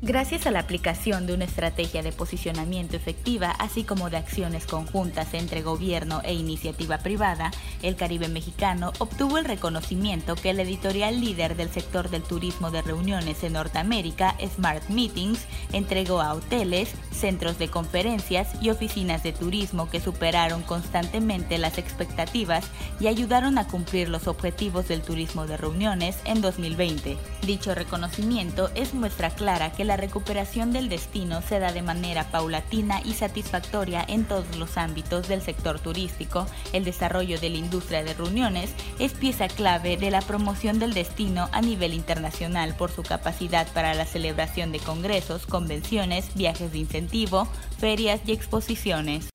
Gracias 0.00 0.46
a 0.46 0.52
la 0.52 0.60
aplicación 0.60 1.26
de 1.26 1.34
una 1.34 1.44
estrategia 1.44 2.04
de 2.04 2.12
posicionamiento 2.12 2.94
efectiva, 2.94 3.50
así 3.50 3.82
como 3.82 4.10
de 4.10 4.16
acciones 4.16 4.64
conjuntas 4.64 5.34
entre 5.34 5.60
gobierno 5.60 6.20
e 6.22 6.34
iniciativa 6.34 6.98
privada, 6.98 7.50
el 7.82 7.96
Caribe 7.96 8.28
mexicano 8.28 8.92
obtuvo 9.00 9.38
el 9.38 9.44
reconocimiento 9.44 10.36
que 10.36 10.50
el 10.50 10.60
editorial 10.60 11.20
líder 11.20 11.56
del 11.56 11.68
sector 11.70 12.10
del 12.10 12.22
turismo 12.22 12.70
de 12.70 12.82
reuniones 12.82 13.42
en 13.42 13.54
Norteamérica, 13.54 14.36
Smart 14.54 14.88
Meetings, 14.88 15.40
entregó 15.72 16.20
a 16.20 16.32
hoteles, 16.32 16.94
centros 17.10 17.58
de 17.58 17.66
conferencias 17.66 18.50
y 18.62 18.70
oficinas 18.70 19.24
de 19.24 19.32
turismo 19.32 19.90
que 19.90 19.98
superaron 19.98 20.62
constantemente 20.62 21.58
las 21.58 21.76
expectativas 21.76 22.64
y 23.00 23.08
ayudaron 23.08 23.58
a 23.58 23.66
cumplir 23.66 24.08
los 24.08 24.28
objetivos 24.28 24.86
del 24.86 25.02
turismo 25.02 25.48
de 25.48 25.56
reuniones 25.56 26.18
en 26.24 26.40
2020. 26.40 27.18
Dicho 27.44 27.74
reconocimiento 27.74 28.70
es 28.76 28.94
muestra 28.94 29.30
clara 29.30 29.72
que 29.72 29.87
la 29.88 29.96
recuperación 29.96 30.72
del 30.72 30.90
destino 30.90 31.40
se 31.40 31.58
da 31.58 31.72
de 31.72 31.80
manera 31.80 32.30
paulatina 32.30 33.00
y 33.04 33.14
satisfactoria 33.14 34.04
en 34.06 34.24
todos 34.24 34.56
los 34.56 34.76
ámbitos 34.76 35.28
del 35.28 35.40
sector 35.40 35.80
turístico. 35.80 36.46
El 36.74 36.84
desarrollo 36.84 37.40
de 37.40 37.48
la 37.48 37.56
industria 37.56 38.04
de 38.04 38.12
reuniones 38.12 38.70
es 38.98 39.14
pieza 39.14 39.48
clave 39.48 39.96
de 39.96 40.10
la 40.10 40.20
promoción 40.20 40.78
del 40.78 40.92
destino 40.92 41.48
a 41.52 41.62
nivel 41.62 41.94
internacional 41.94 42.76
por 42.76 42.90
su 42.90 43.02
capacidad 43.02 43.66
para 43.72 43.94
la 43.94 44.04
celebración 44.04 44.72
de 44.72 44.78
congresos, 44.78 45.46
convenciones, 45.46 46.34
viajes 46.34 46.70
de 46.70 46.78
incentivo, 46.78 47.48
ferias 47.78 48.20
y 48.26 48.32
exposiciones. 48.32 49.30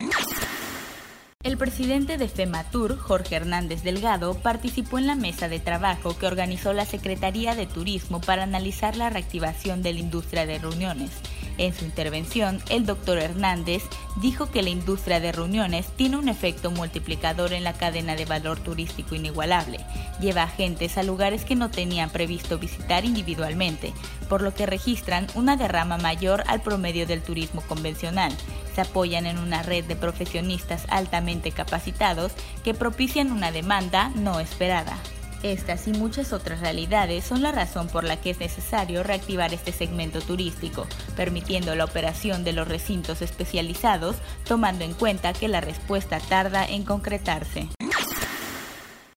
El 1.43 1.57
presidente 1.57 2.17
de 2.17 2.29
FEMATUR, 2.29 2.97
Jorge 2.97 3.35
Hernández 3.35 3.83
Delgado, 3.83 4.33
participó 4.35 4.97
en 4.97 5.07
la 5.07 5.15
mesa 5.15 5.49
de 5.49 5.59
trabajo 5.59 6.17
que 6.17 6.25
organizó 6.25 6.71
la 6.71 6.85
Secretaría 6.85 7.53
de 7.53 7.65
Turismo 7.65 8.21
para 8.21 8.43
analizar 8.43 8.95
la 8.95 9.09
reactivación 9.09 9.83
de 9.83 9.91
la 9.91 9.99
industria 9.99 10.45
de 10.45 10.59
reuniones. 10.59 11.11
En 11.57 11.73
su 11.73 11.85
intervención, 11.85 12.61
el 12.69 12.85
doctor 12.85 13.19
Hernández 13.19 13.83
dijo 14.17 14.49
que 14.49 14.63
la 14.63 14.69
industria 14.69 15.19
de 15.19 15.31
reuniones 15.31 15.87
tiene 15.95 16.17
un 16.17 16.29
efecto 16.29 16.71
multiplicador 16.71 17.53
en 17.53 17.63
la 17.63 17.73
cadena 17.73 18.15
de 18.15 18.25
valor 18.25 18.59
turístico 18.59 19.15
inigualable. 19.15 19.79
Lleva 20.19 20.41
a 20.41 20.45
agentes 20.45 20.97
a 20.97 21.03
lugares 21.03 21.45
que 21.45 21.55
no 21.55 21.69
tenían 21.69 22.09
previsto 22.09 22.57
visitar 22.57 23.05
individualmente, 23.05 23.93
por 24.29 24.41
lo 24.41 24.53
que 24.53 24.65
registran 24.65 25.27
una 25.35 25.55
derrama 25.57 25.97
mayor 25.97 26.43
al 26.47 26.61
promedio 26.61 27.05
del 27.05 27.21
turismo 27.21 27.61
convencional 27.61 28.33
se 28.73 28.81
apoyan 28.81 29.25
en 29.25 29.37
una 29.37 29.63
red 29.63 29.85
de 29.85 29.95
profesionistas 29.95 30.85
altamente 30.89 31.51
capacitados 31.51 32.31
que 32.63 32.73
propician 32.73 33.31
una 33.31 33.51
demanda 33.51 34.09
no 34.15 34.39
esperada. 34.39 34.97
Estas 35.43 35.89
y 35.89 35.91
muchas 35.91 36.31
otras 36.31 36.61
realidades 36.61 37.25
son 37.25 37.41
la 37.41 37.51
razón 37.51 37.87
por 37.87 38.05
la 38.05 38.15
que 38.15 38.29
es 38.29 38.39
necesario 38.39 39.03
reactivar 39.03 39.53
este 39.53 39.73
segmento 39.73 40.21
turístico, 40.21 40.87
permitiendo 41.17 41.75
la 41.75 41.83
operación 41.83 42.45
de 42.45 42.53
los 42.53 42.65
recintos 42.65 43.21
especializados, 43.21 44.15
tomando 44.47 44.85
en 44.85 44.93
cuenta 44.93 45.33
que 45.33 45.49
la 45.49 45.59
respuesta 45.59 46.21
tarda 46.21 46.65
en 46.65 46.83
concretarse. 46.83 47.67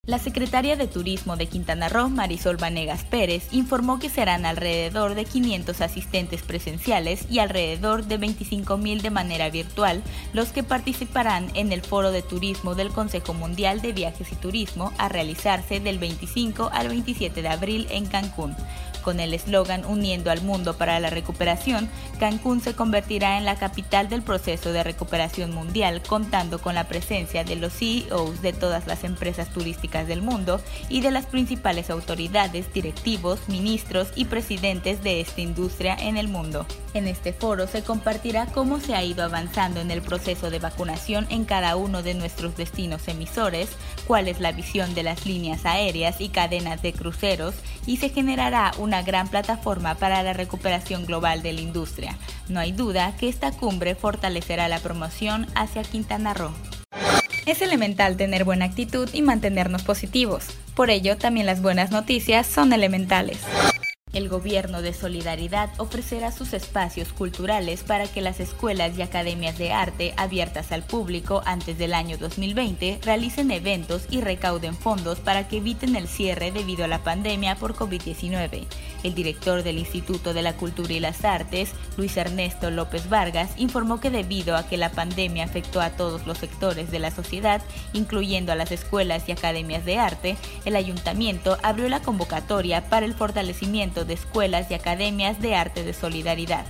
La 0.06 0.20
secretaria 0.20 0.76
de 0.76 0.86
Turismo 0.86 1.36
de 1.36 1.48
Quintana 1.48 1.88
Roo, 1.88 2.08
Marisol 2.08 2.58
Vanegas 2.58 3.02
Pérez, 3.02 3.48
informó 3.50 3.98
que 3.98 4.08
serán 4.08 4.46
alrededor 4.46 5.16
de 5.16 5.24
500 5.24 5.80
asistentes 5.80 6.42
presenciales 6.42 7.26
y 7.28 7.40
alrededor 7.40 8.04
de 8.04 8.20
25.000 8.20 9.00
de 9.00 9.10
manera 9.10 9.50
virtual 9.50 10.04
los 10.32 10.50
que 10.50 10.62
participarán 10.62 11.50
en 11.54 11.72
el 11.72 11.82
Foro 11.82 12.12
de 12.12 12.22
Turismo 12.22 12.76
del 12.76 12.90
Consejo 12.90 13.34
Mundial 13.34 13.80
de 13.80 13.92
Viajes 13.92 14.30
y 14.30 14.36
Turismo 14.36 14.92
a 14.96 15.08
realizarse 15.08 15.80
del 15.80 15.98
25 15.98 16.70
al 16.72 16.86
27 16.86 17.42
de 17.42 17.48
abril 17.48 17.88
en 17.90 18.06
Cancún. 18.06 18.54
Con 19.06 19.20
el 19.20 19.34
eslogan 19.34 19.84
Uniendo 19.84 20.32
al 20.32 20.42
Mundo 20.42 20.76
para 20.76 20.98
la 20.98 21.10
Recuperación, 21.10 21.88
Cancún 22.18 22.60
se 22.60 22.74
convertirá 22.74 23.38
en 23.38 23.44
la 23.44 23.54
capital 23.54 24.08
del 24.08 24.20
proceso 24.20 24.72
de 24.72 24.82
recuperación 24.82 25.54
mundial, 25.54 26.02
contando 26.02 26.60
con 26.60 26.74
la 26.74 26.88
presencia 26.88 27.44
de 27.44 27.54
los 27.54 27.72
CEOs 27.72 28.42
de 28.42 28.52
todas 28.52 28.88
las 28.88 29.04
empresas 29.04 29.50
turísticas 29.50 30.08
del 30.08 30.22
mundo 30.22 30.60
y 30.88 31.02
de 31.02 31.12
las 31.12 31.26
principales 31.26 31.88
autoridades, 31.88 32.72
directivos, 32.72 33.48
ministros 33.48 34.08
y 34.16 34.24
presidentes 34.24 35.04
de 35.04 35.20
esta 35.20 35.40
industria 35.40 35.94
en 35.94 36.16
el 36.16 36.26
mundo. 36.26 36.66
En 36.92 37.06
este 37.06 37.32
foro 37.32 37.68
se 37.68 37.84
compartirá 37.84 38.46
cómo 38.46 38.80
se 38.80 38.96
ha 38.96 39.04
ido 39.04 39.22
avanzando 39.22 39.80
en 39.80 39.92
el 39.92 40.02
proceso 40.02 40.50
de 40.50 40.58
vacunación 40.58 41.28
en 41.30 41.44
cada 41.44 41.76
uno 41.76 42.02
de 42.02 42.14
nuestros 42.14 42.56
destinos 42.56 43.06
emisores, 43.06 43.68
cuál 44.08 44.26
es 44.26 44.40
la 44.40 44.50
visión 44.50 44.94
de 44.94 45.04
las 45.04 45.26
líneas 45.26 45.64
aéreas 45.64 46.20
y 46.20 46.30
cadenas 46.30 46.82
de 46.82 46.92
cruceros 46.92 47.54
y 47.86 47.98
se 47.98 48.08
generará 48.08 48.72
una 48.78 48.95
gran 49.02 49.28
plataforma 49.28 49.94
para 49.94 50.22
la 50.22 50.32
recuperación 50.32 51.06
global 51.06 51.42
de 51.42 51.52
la 51.52 51.60
industria. 51.60 52.16
No 52.48 52.60
hay 52.60 52.72
duda 52.72 53.16
que 53.18 53.28
esta 53.28 53.52
cumbre 53.52 53.94
fortalecerá 53.94 54.68
la 54.68 54.78
promoción 54.78 55.46
hacia 55.54 55.82
Quintana 55.82 56.34
Roo. 56.34 56.52
Es 57.46 57.62
elemental 57.62 58.16
tener 58.16 58.44
buena 58.44 58.64
actitud 58.64 59.08
y 59.12 59.22
mantenernos 59.22 59.82
positivos. 59.82 60.46
Por 60.74 60.90
ello, 60.90 61.16
también 61.16 61.46
las 61.46 61.62
buenas 61.62 61.90
noticias 61.90 62.46
son 62.46 62.72
elementales. 62.72 63.38
El 64.16 64.30
Gobierno 64.30 64.80
de 64.80 64.94
Solidaridad 64.94 65.68
ofrecerá 65.76 66.32
sus 66.32 66.54
espacios 66.54 67.12
culturales 67.12 67.82
para 67.82 68.06
que 68.06 68.22
las 68.22 68.40
escuelas 68.40 68.96
y 68.96 69.02
academias 69.02 69.58
de 69.58 69.74
arte 69.74 70.14
abiertas 70.16 70.72
al 70.72 70.82
público 70.82 71.42
antes 71.44 71.76
del 71.76 71.92
año 71.92 72.16
2020 72.16 73.00
realicen 73.02 73.50
eventos 73.50 74.06
y 74.08 74.22
recauden 74.22 74.74
fondos 74.74 75.18
para 75.18 75.48
que 75.48 75.58
eviten 75.58 75.96
el 75.96 76.08
cierre 76.08 76.50
debido 76.50 76.86
a 76.86 76.88
la 76.88 77.04
pandemia 77.04 77.56
por 77.56 77.74
COVID-19. 77.74 78.64
El 79.02 79.14
director 79.14 79.62
del 79.62 79.76
Instituto 79.76 80.32
de 80.32 80.40
la 80.40 80.56
Cultura 80.56 80.94
y 80.94 81.00
las 81.00 81.22
Artes, 81.26 81.72
Luis 81.98 82.16
Ernesto 82.16 82.70
López 82.70 83.10
Vargas, 83.10 83.50
informó 83.58 84.00
que 84.00 84.08
debido 84.08 84.56
a 84.56 84.66
que 84.66 84.78
la 84.78 84.92
pandemia 84.92 85.44
afectó 85.44 85.82
a 85.82 85.90
todos 85.90 86.26
los 86.26 86.38
sectores 86.38 86.90
de 86.90 87.00
la 87.00 87.10
sociedad, 87.10 87.60
incluyendo 87.92 88.50
a 88.50 88.56
las 88.56 88.72
escuelas 88.72 89.28
y 89.28 89.32
academias 89.32 89.84
de 89.84 89.98
arte, 89.98 90.36
el 90.64 90.74
ayuntamiento 90.74 91.58
abrió 91.62 91.90
la 91.90 92.00
convocatoria 92.00 92.88
para 92.88 93.04
el 93.04 93.12
fortalecimiento 93.12 94.05
de 94.06 94.14
escuelas 94.14 94.70
y 94.70 94.74
academias 94.74 95.40
de 95.40 95.54
arte 95.54 95.84
de 95.84 95.92
solidaridad. 95.92 96.64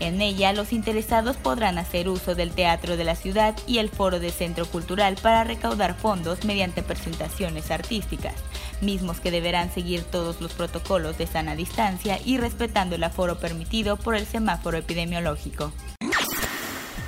En 0.00 0.22
ella, 0.22 0.54
los 0.54 0.72
interesados 0.72 1.36
podrán 1.36 1.76
hacer 1.76 2.08
uso 2.08 2.34
del 2.34 2.52
Teatro 2.52 2.96
de 2.96 3.04
la 3.04 3.14
Ciudad 3.14 3.54
y 3.66 3.78
el 3.78 3.90
Foro 3.90 4.18
de 4.18 4.30
Centro 4.30 4.64
Cultural 4.64 5.16
para 5.20 5.44
recaudar 5.44 5.94
fondos 5.94 6.42
mediante 6.44 6.82
presentaciones 6.82 7.70
artísticas, 7.70 8.34
mismos 8.80 9.20
que 9.20 9.30
deberán 9.30 9.70
seguir 9.70 10.02
todos 10.04 10.40
los 10.40 10.54
protocolos 10.54 11.18
de 11.18 11.26
sana 11.26 11.54
distancia 11.54 12.18
y 12.24 12.38
respetando 12.38 12.96
el 12.96 13.04
aforo 13.04 13.38
permitido 13.38 13.98
por 13.98 14.16
el 14.16 14.24
semáforo 14.24 14.78
epidemiológico. 14.78 15.70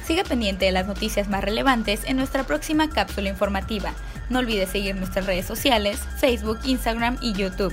Siga 0.06 0.24
pendiente 0.24 0.66
de 0.66 0.72
las 0.72 0.86
noticias 0.86 1.28
más 1.28 1.42
relevantes 1.42 2.04
en 2.04 2.18
nuestra 2.18 2.44
próxima 2.44 2.90
cápsula 2.90 3.30
informativa. 3.30 3.94
No 4.28 4.40
olvide 4.40 4.66
seguir 4.66 4.96
nuestras 4.96 5.24
redes 5.24 5.46
sociales, 5.46 6.00
Facebook, 6.18 6.58
Instagram 6.64 7.16
y 7.22 7.32
YouTube. 7.32 7.72